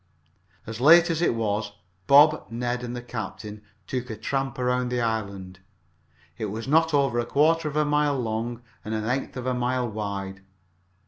As 0.65 0.81
late 0.81 1.11
as 1.11 1.21
it 1.21 1.35
was, 1.35 1.73
Bob, 2.07 2.47
Ned 2.49 2.81
and 2.81 2.95
the 2.95 3.03
captain 3.03 3.61
took 3.85 4.09
a 4.09 4.17
tramp 4.17 4.57
around 4.57 4.89
the 4.89 4.99
island. 4.99 5.59
It 6.39 6.45
was 6.45 6.67
not 6.67 6.91
over 6.91 7.19
a 7.19 7.25
quarter 7.27 7.67
of 7.67 7.75
a 7.75 7.85
mile 7.85 8.17
long 8.19 8.63
and 8.83 8.95
an 8.95 9.07
eighth 9.07 9.37
of 9.37 9.45
a 9.45 9.53
mile 9.53 9.87
wide. 9.87 10.41